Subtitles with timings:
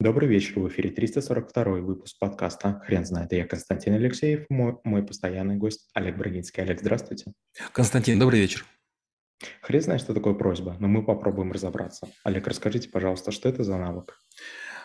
[0.00, 3.32] Добрый вечер, в эфире 342 выпуск подкаста «Хрен знает».
[3.32, 6.62] Я Константин Алексеев, мой, мой постоянный гость Олег Брагинский.
[6.62, 7.32] Олег, здравствуйте.
[7.72, 8.64] Константин, добрый вечер.
[9.60, 12.06] Хрен знает, что такое просьба, но мы попробуем разобраться.
[12.22, 14.16] Олег, расскажите, пожалуйста, что это за навык?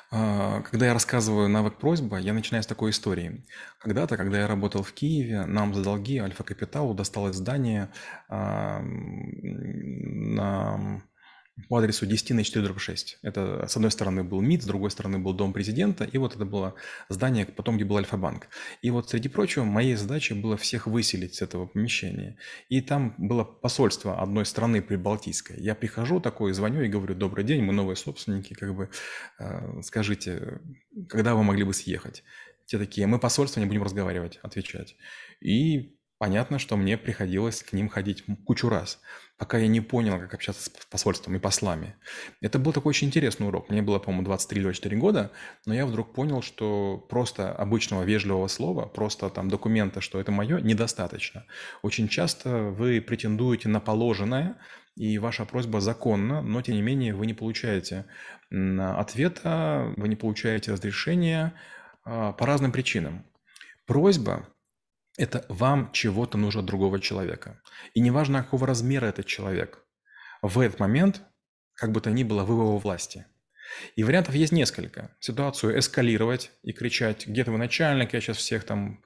[0.09, 3.45] А, когда я рассказываю навык просьба, я начинаю с такой истории.
[3.77, 7.91] Когда-то, когда я работал в Киеве, нам за долги Альфа Капиталу досталось здание
[8.29, 11.03] а, на
[11.69, 13.19] по адресу 10 на 4 дробь 6.
[13.21, 16.45] Это с одной стороны был МИД, с другой стороны был Дом президента, и вот это
[16.45, 16.75] было
[17.09, 18.47] здание, потом где был Альфа-банк.
[18.81, 22.37] И вот, среди прочего, моей задачей было всех выселить с этого помещения.
[22.69, 25.57] И там было посольство одной страны прибалтийской.
[25.59, 28.89] Я прихожу такой, звоню и говорю, добрый день, мы новые собственники, как бы
[29.39, 30.61] э, скажите,
[31.09, 32.23] когда вы могли бы съехать?
[32.65, 34.95] Те такие, мы посольство не будем разговаривать, отвечать.
[35.41, 39.01] И Понятно, что мне приходилось к ним ходить кучу раз,
[39.37, 41.97] пока я не понял, как общаться с посольством и послами.
[42.39, 43.69] Это был такой очень интересный урок.
[43.69, 45.31] Мне было, по-моему, 23-24 года,
[45.65, 50.61] но я вдруг понял, что просто обычного вежливого слова, просто там документа, что это мое,
[50.61, 51.45] недостаточно.
[51.81, 54.55] Очень часто вы претендуете на положенное,
[54.95, 58.05] и ваша просьба законна, но тем не менее вы не получаете
[58.49, 61.53] ответа, вы не получаете разрешения
[62.05, 63.25] а, по разным причинам.
[63.85, 64.47] Просьба
[65.17, 67.61] это вам чего-то нужно от другого человека.
[67.93, 69.83] И неважно, какого размера этот человек,
[70.41, 71.21] в этот момент,
[71.75, 73.25] как бы то ни было, вы его власти.
[73.95, 75.15] И вариантов есть несколько.
[75.19, 79.03] Ситуацию эскалировать и кричать, где-то вы начальник, я сейчас всех там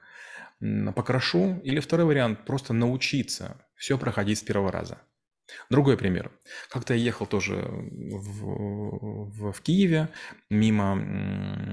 [0.94, 1.60] покрошу.
[1.62, 4.98] Или второй вариант, просто научиться все проходить с первого раза.
[5.70, 6.30] Другой пример.
[6.68, 10.08] Как-то я ехал тоже в, в, в Киеве,
[10.50, 10.94] мимо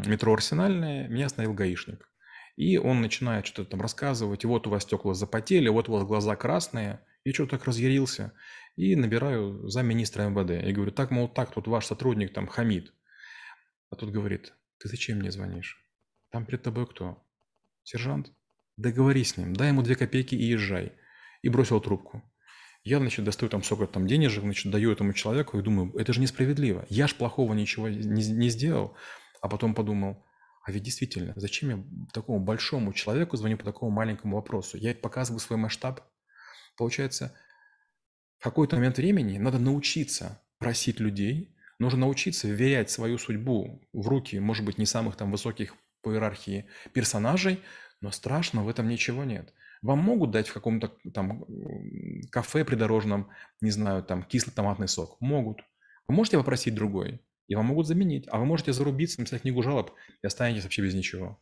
[0.06, 2.08] метро Арсенальное, меня остановил гаишник.
[2.56, 6.04] И он начинает что-то там рассказывать, и вот у вас стекла запотели, вот у вас
[6.04, 7.02] глаза красные.
[7.24, 8.34] И что-то так разъярился.
[8.76, 10.64] И набираю замминистра МВД.
[10.66, 12.94] И говорю, так, мол, так, тут ваш сотрудник там хамит.
[13.90, 15.84] А тут говорит, ты зачем мне звонишь?
[16.30, 17.24] Там перед тобой кто?
[17.84, 18.32] Сержант?
[18.78, 20.94] Договорись с ним, дай ему две копейки и езжай.
[21.42, 22.24] И бросил трубку.
[22.84, 26.22] Я, значит, достаю там сколько там денежек, значит, даю этому человеку и думаю, это же
[26.22, 26.86] несправедливо.
[26.90, 28.96] Я ж плохого ничего не, не сделал.
[29.42, 30.24] А потом подумал,
[30.66, 34.78] а ведь действительно, зачем я такому большому человеку звоню по такому маленькому вопросу?
[34.78, 36.02] Я показываю свой масштаб.
[36.76, 37.36] Получается,
[38.40, 44.40] в какой-то момент времени надо научиться просить людей, нужно научиться вверять свою судьбу в руки,
[44.40, 47.62] может быть, не самых там высоких по иерархии персонажей,
[48.02, 49.54] но страшно в этом ничего нет.
[49.84, 51.46] Вам могут дать в каком-то там
[52.32, 53.30] кафе придорожном,
[53.62, 55.22] не знаю, там кислый томатный сок?
[55.22, 55.60] Могут.
[56.08, 57.22] Вы можете попросить другой?
[57.48, 58.28] И вам могут заменить.
[58.30, 59.92] А вы можете зарубиться, написать книгу жалоб
[60.22, 61.40] и останетесь вообще без ничего.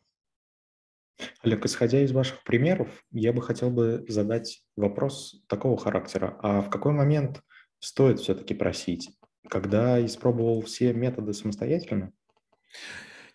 [1.41, 6.37] Олег, исходя из ваших примеров, я бы хотел бы задать вопрос такого характера.
[6.41, 7.41] А в какой момент
[7.79, 9.09] стоит все-таки просить?
[9.49, 12.11] Когда испробовал все методы самостоятельно?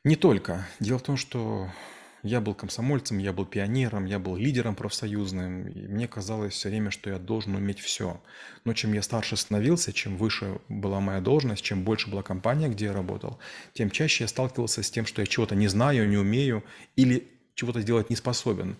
[0.04, 0.66] Не только.
[0.80, 1.68] Дело в том, что
[2.22, 6.90] я был комсомольцем, я был пионером, я был лидером профсоюзным, и мне казалось все время,
[6.90, 8.20] что я должен уметь все.
[8.64, 12.86] Но чем я старше становился, чем выше была моя должность, чем больше была компания, где
[12.86, 13.38] я работал,
[13.72, 16.64] тем чаще я сталкивался с тем, что я чего-то не знаю, не умею
[16.96, 18.76] или чего-то сделать не способен.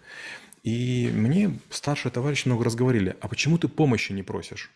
[0.62, 4.71] И мне старшие товарищи много раз говорили, а почему ты помощи не просишь?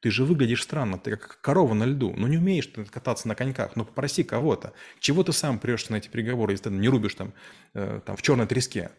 [0.00, 2.12] Ты же выглядишь странно, ты как корова на льду.
[2.16, 4.72] Ну не умеешь кататься на коньках, ну попроси кого-то.
[5.00, 7.32] Чего ты сам прешься на эти переговоры, если ты не рубишь там,
[7.74, 8.90] э, там в черной треске?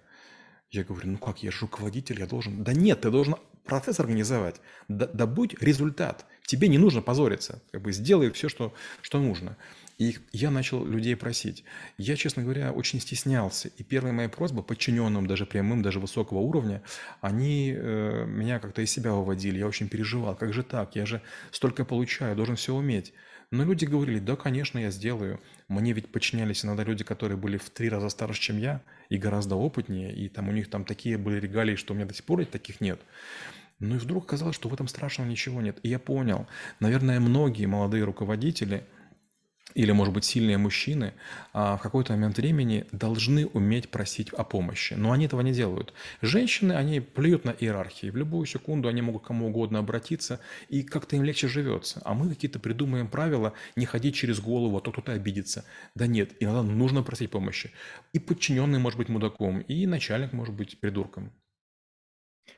[0.70, 2.64] Я говорю, ну как, я же руководитель, я должен...
[2.64, 4.60] Да нет, ты должен процесс организовать.
[4.88, 6.26] Да будь результат.
[6.48, 7.62] Тебе не нужно позориться.
[7.72, 9.58] Как бы сделай все, что, что нужно.
[9.98, 11.66] И я начал людей просить.
[11.98, 13.68] Я, честно говоря, очень стеснялся.
[13.78, 16.82] И первые мои просьбы, подчиненным, даже прямым, даже высокого уровня,
[17.20, 19.60] они э, меня как-то из себя выводили.
[19.60, 20.38] Я очень переживал.
[20.38, 20.96] Как же так?
[20.96, 21.22] Я же
[21.52, 23.14] столько получаю, должен все уметь.
[23.52, 25.42] Но люди говорили, да, конечно, я сделаю.
[25.68, 29.56] Мне ведь подчинялись иногда люди, которые были в три раза старше, чем я, и гораздо
[29.56, 32.46] опытнее, и там у них там такие были регалии, что у меня до сих пор
[32.46, 33.02] таких нет.
[33.80, 35.80] Ну и вдруг казалось, что в этом страшного ничего нет.
[35.84, 36.48] И я понял,
[36.80, 38.84] наверное, многие молодые руководители–
[39.78, 41.14] или, может быть, сильные мужчины
[41.54, 44.96] а, в какой-то момент времени должны уметь просить о помощи.
[44.96, 45.94] Но они этого не делают.
[46.22, 48.10] Женщины, они плюют на иерархии.
[48.10, 50.40] В любую секунду они могут кому угодно обратиться,
[50.70, 52.02] и как-то им легче живется.
[52.06, 55.64] А мы какие-то придумаем правила, не ходить через голову, а то кто-то обидится.
[55.94, 57.72] Да нет, иногда нужно просить помощи.
[58.14, 61.32] И подчиненный может быть мудаком, и начальник может быть придурком.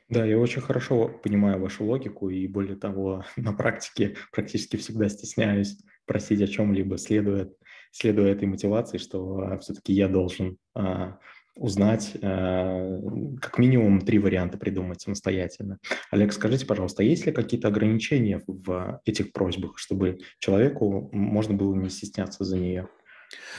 [0.08, 5.78] Да, я очень хорошо понимаю вашу логику и более того, на практике практически всегда стесняюсь
[6.06, 7.48] просить о чем-либо, следуя,
[7.92, 11.18] следуя этой мотивации, что а, все-таки я должен а,
[11.56, 12.98] узнать, а,
[13.40, 15.78] как минимум три варианта придумать самостоятельно.
[16.10, 21.88] Олег, скажите, пожалуйста, есть ли какие-то ограничения в этих просьбах, чтобы человеку можно было не
[21.88, 22.88] стесняться за нее?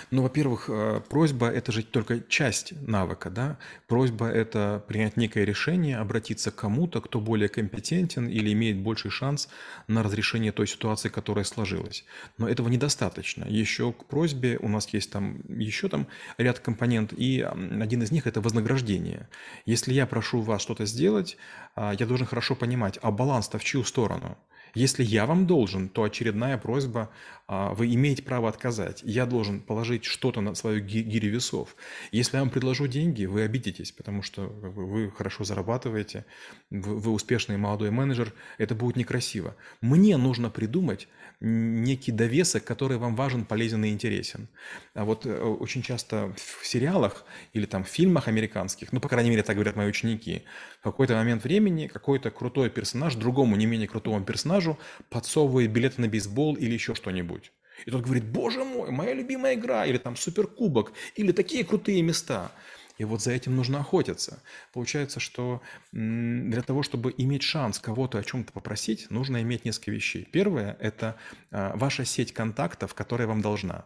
[0.10, 3.58] Ну, во-первых, э, просьба– это же только часть навыка, да?
[3.88, 9.50] Просьба– это принять некое решение, обратиться к кому-то, кто более компетентен или имеет больший шанс
[9.88, 12.06] на разрешение той ситуации, которая сложилась.
[12.38, 13.46] Но этого недостаточно.
[13.46, 16.08] Еще к просьбе у нас есть там еще там
[16.38, 19.30] ряд компонент, и один из них– это вознаграждение.
[19.66, 21.38] Если я прошу вас что-то сделать,
[21.76, 24.38] а, я должен хорошо понимать, а баланс-то в чью сторону?
[24.74, 27.10] Если я вам должен, то очередная просьба,
[27.52, 29.02] вы имеете право отказать.
[29.04, 31.76] Я должен положить что-то на свою гире весов.
[32.12, 36.26] Если я вам предложу деньги, вы обидитесь, потому что вы хорошо зарабатываете,
[36.70, 39.56] вы успешный молодой менеджер, это будет некрасиво.
[39.82, 41.10] Мне нужно придумать
[41.42, 44.48] некий довесок, который вам важен, полезен и интересен.
[44.94, 49.32] А вот э, очень часто в сериалах или там в фильмах американских, ну, по крайней
[49.32, 50.44] мере, так говорят мои ученики,
[50.80, 54.78] в какой-то момент времени какой-то крутой персонаж другому не менее крутому персонажу
[55.10, 57.41] подсовывает билеты на бейсбол или еще что-нибудь.
[57.86, 62.52] И тот говорит, боже мой, моя любимая игра, или там суперкубок, или такие крутые места.
[62.98, 64.44] И вот за этим нужно охотиться.
[64.74, 65.62] Получается, что
[65.92, 70.28] для того, чтобы иметь шанс кого-то о чем-то попросить, нужно иметь несколько вещей.
[70.32, 71.16] Первое– это
[71.50, 73.86] а, ваша сеть контактов, которая вам должна.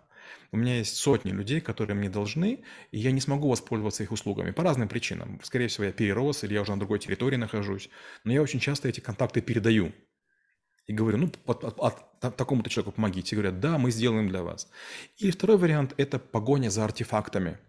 [0.52, 4.52] У меня есть сотни людей, которые мне должны, и я не смогу воспользоваться их услугами
[4.52, 5.40] по разным причинам.
[5.44, 7.90] Скорее всего, я перерос или я уже на другой территории нахожусь.
[8.24, 9.94] Но я очень часто эти контакты передаю.
[10.88, 13.36] И говорю, ну, от, от, от такому-то человеку помогите.
[13.36, 14.70] И говорят, да, мы сделаем для вас.
[15.18, 17.58] И второй вариант– это погоня за артефактами–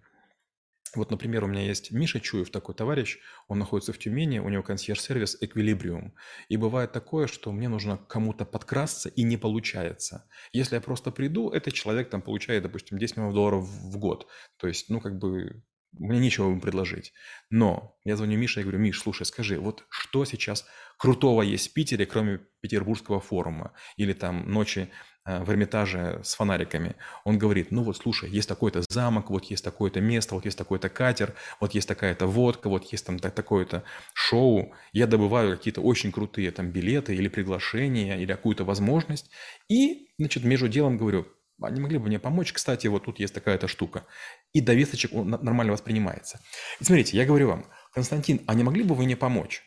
[0.97, 3.19] вот, например, у меня есть Миша Чуев, такой товарищ,
[3.49, 6.15] он находится в Тюмени, у него консьерж-сервис «Эквилибриум».
[6.49, 10.27] И бывает такое, что мне нужно кому-то подкрасться, и не получается.
[10.53, 14.27] Если я просто приду, этот человек там получает, допустим, 10 миллионов долларов в год.
[14.57, 15.63] То есть, ну, как бы,
[15.99, 17.13] мне нечего ему предложить.
[17.51, 20.67] Но я звоню Мише и говорю, Миш, слушай, скажи, вот что сейчас
[20.99, 24.91] крутого есть в Питере, кроме Петербургского форума или там ночи
[25.27, 26.95] Э, в Эрмитаже с фонариками.
[27.25, 30.89] Он говорит, ну вот слушай, есть такой-то замок, вот есть такое-то место, вот есть такой-то
[30.89, 33.83] катер, вот есть такая-то водка, вот есть там такое-то
[34.15, 34.73] шоу.
[34.93, 39.29] Я добываю какие-то очень крутые там билеты или приглашения, или какую-то возможность.
[39.69, 41.27] И, значит, между делом говорю,
[41.61, 42.53] а не могли бы мне помочь?
[42.53, 44.07] Кстати, вот тут есть такая-то штука.
[44.53, 46.41] И довесочек нормально воспринимается.
[46.81, 49.63] И смотрите, я говорю вам, Константин, а не могли бы вы мне помочь?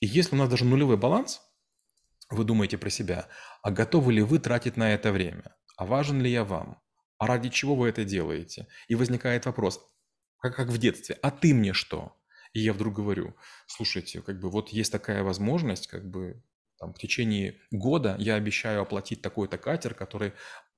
[0.00, 1.40] И если у нас даже нулевой баланс,
[2.30, 3.28] вы думаете про себя,
[3.62, 5.54] а готовы ли вы тратить на это время?
[5.76, 6.80] А важен ли я вам?
[7.18, 8.66] А ради чего вы это делаете?
[8.88, 9.80] И возникает вопрос,
[10.38, 12.16] как, как в детстве, а ты мне что?
[12.52, 13.34] И я вдруг говорю,
[13.66, 16.42] слушайте, как бы вот есть такая возможность, как бы
[16.78, 20.32] там, в течение года я обещаю оплатить такой-то катер, который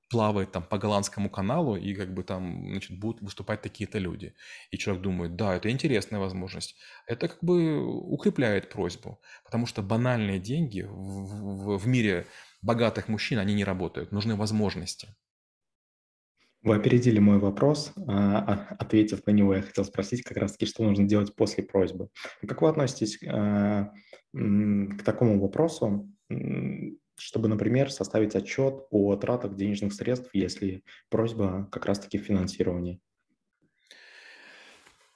[0.08, 4.34] плавает там по голландскому каналу, и как бы там, значит, будут выступать такие-то люди.
[4.70, 6.76] И человек думает, да, это интересная возможность.
[7.06, 12.26] Это как бы укрепляет просьбу, потому что банальные деньги в, в, в мире
[12.62, 14.12] богатых мужчин, они не работают.
[14.12, 15.08] Нужны возможности.
[16.62, 20.82] Вы опередили мой вопрос, а, а, ответив на него, я хотел спросить как раз-таки, что
[20.82, 22.08] нужно делать после просьбы.
[22.46, 23.92] Как вы относитесь а,
[24.32, 26.10] к такому вопросу?
[27.18, 33.00] Чтобы, например, составить отчет о тратах денежных средств, если просьба как раз-таки в финансировании.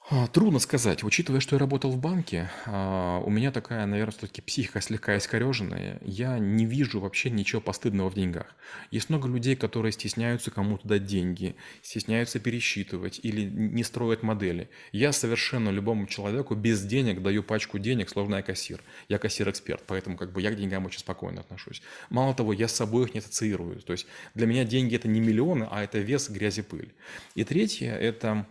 [0.09, 1.03] А, трудно сказать.
[1.03, 5.99] Учитывая, что я работал в банке, а, у меня такая, наверное, все-таки психика слегка искореженная.
[6.01, 8.55] Я не вижу вообще ничего постыдного в деньгах.
[8.89, 14.69] Есть много людей, которые стесняются кому-то дать деньги, стесняются пересчитывать или не строят модели.
[14.91, 18.81] Я совершенно любому человеку без денег даю пачку денег, словно я кассир.
[19.07, 21.81] Я кассир-эксперт, поэтому как бы я к деньгам очень спокойно отношусь.
[22.09, 23.79] Мало того, я с собой их не ассоциирую.
[23.81, 26.91] То есть для меня деньги– это не миллионы, а это вес, грязи, пыль.
[27.35, 28.47] И третье– это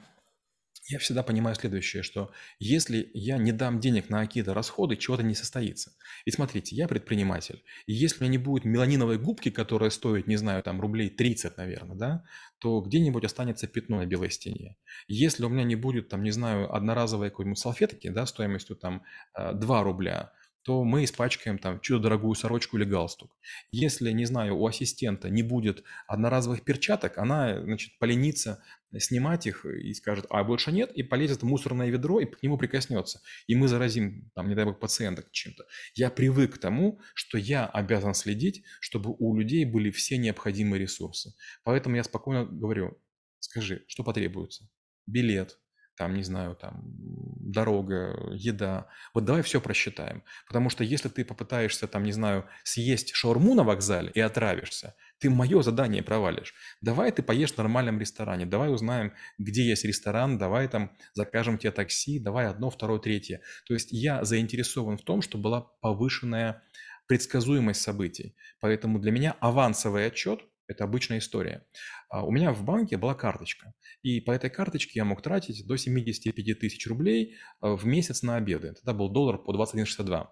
[0.91, 5.35] я всегда понимаю следующее, что если я не дам денег на какие-то расходы, чего-то не
[5.35, 5.93] состоится.
[6.25, 10.37] И смотрите, я предприниматель, и если у меня не будет меланиновой губки, которая стоит, не
[10.37, 12.25] знаю, там рублей 30, наверное, да,
[12.59, 14.77] то где-нибудь останется пятно на белой стене.
[15.07, 19.05] Если у меня не будет, там, не знаю, одноразовой какой-нибудь салфетки, да, стоимостью там
[19.35, 23.37] 2 э, рубля, то мы испачкаем там чудо-дорогую сорочку или галстук.
[23.73, 28.63] Если, не знаю, у ассистента не будет одноразовых перчаток, она, значит, поленится
[28.99, 32.59] снимать их и скажет, а больше нет, и полезет в мусорное ведро и к нему
[32.59, 33.21] прикоснется.
[33.47, 35.65] И мы заразим, там, не дай бог, пациента чем-то.
[35.95, 41.35] Я привык к тому, что я обязан следить, чтобы у людей были все необходимые ресурсы.
[41.65, 43.01] Поэтому я спокойно говорю,
[43.39, 44.69] скажи, что потребуется?
[45.07, 45.59] Билет,
[45.97, 48.87] там, не знаю, там, дорога, еда.
[49.15, 50.23] Вот давай все просчитаем.
[50.47, 55.29] Потому что если ты попытаешься, там, не знаю, съесть шаурму на вокзале и отравишься, ты
[55.29, 56.55] мое задание провалишь.
[56.81, 61.71] Давай ты поешь в нормальном ресторане, давай узнаем, где есть ресторан, давай там закажем тебе
[61.73, 63.43] такси, давай одно, второе, третье.
[63.67, 66.63] То есть я заинтересован в том, чтобы была повышенная
[67.07, 68.37] предсказуемость событий.
[68.61, 71.67] Поэтому для меня авансовый отчет– это обычная история.
[72.11, 75.77] А у меня в банке была карточка, и по этой карточке я мог тратить до
[75.77, 78.75] 75 тысяч рублей а, в месяц на обеды.
[78.75, 80.27] Тогда был доллар по 21,62.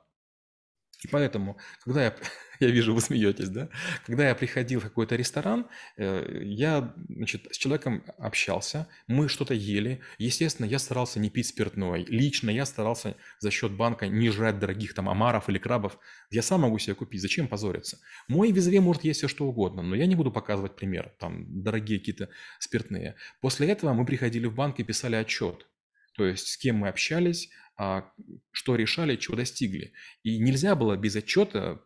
[1.04, 2.16] И поэтому, когда я,
[2.60, 3.68] я вижу, вы смеетесь, да?
[4.04, 10.00] Когда я приходил в какой-то ресторан, э, я, значит, с человеком общался, мы что-то ели.
[10.18, 12.04] Естественно, я старался не пить спиртное.
[12.08, 15.98] Лично я старался за счет банка не жрать дорогих там омаров или крабов.
[16.30, 17.98] Я сам могу себе купить, зачем позориться?
[18.26, 22.00] Мой визове может есть все что угодно, но я не буду показывать пример, там, дорогие
[22.00, 22.28] какие-то
[22.58, 23.14] спиртные.
[23.40, 25.66] После этого мы приходили в банк и писали отчет.
[26.16, 27.48] То есть с кем мы общались,
[28.50, 29.92] что решали, чего достигли.
[30.22, 31.80] И нельзя было без отчета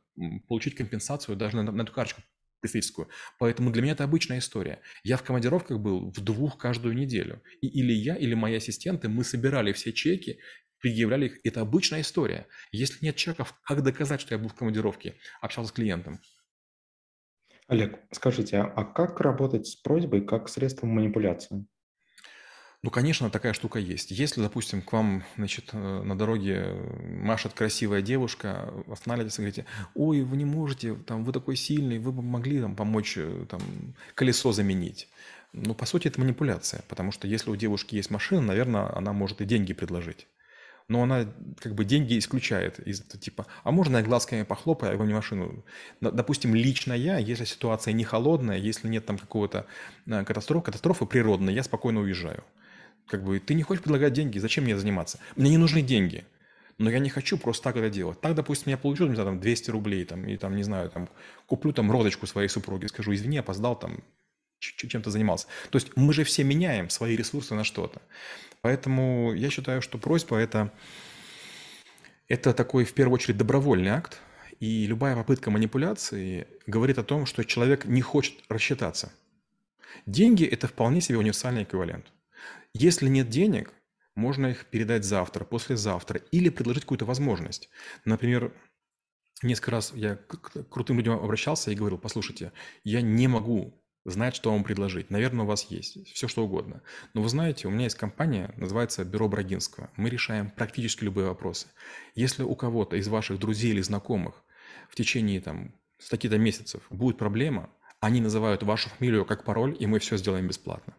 [0.48, 2.22] получить компенсацию даже на, на эту карточку
[2.60, 3.08] представительскую.
[3.38, 4.80] Поэтому для меня это обычная история.
[5.02, 7.42] Я в командировках был в двух каждую неделю.
[7.60, 10.38] И или я, или мои ассистенты, мы собирали все чеки,
[10.78, 11.40] предъявляли их.
[11.44, 12.46] Это обычная история.
[12.70, 16.20] Если нет чеков, как доказать, что я был в командировке, общался с клиентом?
[17.68, 21.66] Олег, скажите, а как работать с просьбой как средством манипуляции?
[22.84, 24.10] Ну, конечно, такая штука есть.
[24.10, 26.74] Если, допустим, к вам, значит, э, на дороге
[27.22, 32.10] машет красивая девушка, останавливаетесь и говорите, ой, вы не можете, там, вы такой сильный, вы
[32.10, 33.60] бы могли там помочь, э, там,
[34.16, 35.08] колесо заменить.
[35.52, 39.40] Ну, по сути, это манипуляция, потому что если у девушки есть машина, наверное, она может
[39.40, 40.26] и деньги предложить.
[40.88, 45.06] Но она как бы деньги исключает из типа, а можно я глазками похлопаю, я вам
[45.06, 45.64] не машину?
[46.00, 49.66] Допустим, лично я, если ситуация не холодная, если нет там какого-то
[50.06, 52.42] э, катастрофы, катастрофы природной, я спокойно уезжаю.
[53.08, 55.18] Как бы ты не хочешь предлагать деньги, зачем мне заниматься?
[55.36, 56.24] Мне не нужны деньги.
[56.78, 58.20] Но я не хочу просто так это делать.
[58.20, 61.08] Так, допустим, я получу, не знаю, там 200 рублей, там, и там, не знаю, там,
[61.46, 64.02] куплю там розочку своей супруге, скажу, извини, опоздал, там,
[64.58, 65.46] чем-то занимался.
[65.70, 68.00] То есть мы же все меняем свои ресурсы на что-то.
[68.62, 70.72] Поэтому я считаю, что просьба это,
[72.28, 74.20] это такой, в первую очередь, добровольный акт,
[74.60, 79.12] и любая попытка манипуляции говорит о том, что человек не хочет рассчитаться.
[80.06, 82.06] Деньги– это вполне себе универсальный эквивалент.
[82.74, 83.72] Если нет денег,
[84.14, 87.70] можно их передать завтра, послезавтра или предложить какую-то возможность.
[88.04, 88.52] Например,
[89.42, 92.52] несколько раз я к крутым людям обращался и говорил, послушайте,
[92.84, 95.10] я не могу знать, что вам предложить.
[95.10, 96.82] Наверное, у вас есть все, что угодно.
[97.14, 99.90] Но вы знаете, у меня есть компания, называется Бюро Брагинского.
[99.96, 101.68] Мы решаем практически любые вопросы.
[102.14, 104.42] Если у кого-то из ваших друзей или знакомых
[104.88, 105.74] в течение там,
[106.10, 110.96] таких-то месяцев будет проблема, они называют вашу фамилию как пароль, и мы все сделаем бесплатно.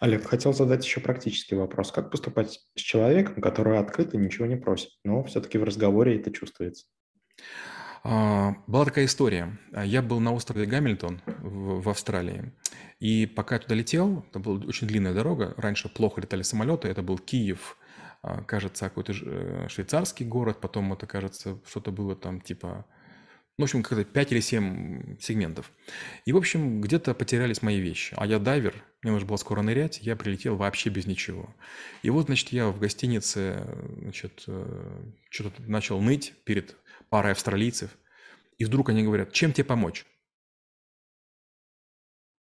[0.00, 1.92] Олег, хотел задать еще практический вопрос.
[1.92, 6.86] Как поступать с человеком, который открыто ничего не просит, но все-таки в разговоре это чувствуется?
[8.08, 9.58] А, была такая история.
[9.84, 12.52] Я был на острове Гамильтон в, Австралии.
[13.00, 15.54] И пока туда летел, это была очень длинная дорога.
[15.56, 16.88] Раньше плохо летали самолеты.
[16.88, 17.76] Это был Киев,
[18.22, 20.58] а, кажется, какой-то э, швейцарский город.
[20.60, 22.86] Потом это, кажется, что-то было там типа
[23.58, 25.72] ну, в общем, как-то 5 или 7 сегментов.
[26.26, 28.12] И, в общем, где-то потерялись мои вещи.
[28.18, 31.54] А я дайвер, мне нужно было скоро нырять, я прилетел вообще без ничего.
[32.02, 33.66] И вот, значит, я в гостинице,
[34.02, 36.76] значит, э, что-то начал ныть перед
[37.08, 37.96] парой австралийцев.
[38.58, 40.04] И вдруг они говорят, чем тебе помочь?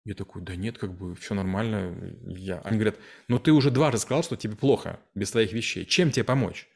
[0.04, 2.16] Я такой, да нет, как бы все нормально.
[2.26, 2.60] Я...
[2.60, 5.84] Они говорят, ну ты уже дважды сказал, что тебе плохо без твоих вещей.
[5.84, 6.68] Чем тебе помочь?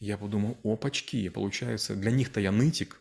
[0.00, 3.00] Я подумал, опачки, получается, для них-то я нытик,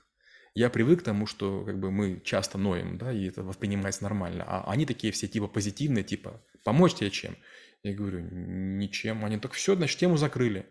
[0.57, 4.43] я привык к тому, что как бы мы часто ноем, да, и это воспринимается нормально.
[4.47, 7.37] А они такие все типа позитивные, типа, помочь тебе чем?
[7.83, 9.23] Я говорю, ничем.
[9.23, 10.65] Они так, все, значит, тему закрыли.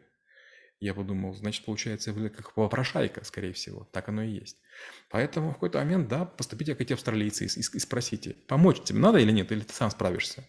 [0.81, 3.89] Я подумал, значит, получается, вы как попрошайка, скорее всего.
[3.93, 4.57] Так оно и есть.
[5.09, 9.19] Поэтому в какой-то момент, да, поступите как эти австралийцы и, и, спросите, помочь тебе надо
[9.19, 10.45] или нет, или ты сам справишься.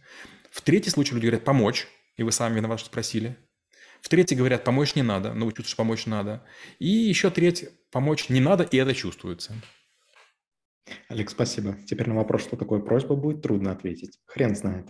[0.49, 3.37] В третий случай люди говорят, помочь, и вы сами виноваты, что спросили.
[4.01, 6.43] В третий говорят, помочь не надо, но вы чувствуете, что помочь надо.
[6.79, 9.55] И еще треть, помочь не надо, и это чувствуется.
[11.09, 11.75] Олег, спасибо.
[11.87, 14.19] Теперь на вопрос, что такое просьба, будет трудно ответить.
[14.27, 14.87] Хрен знает.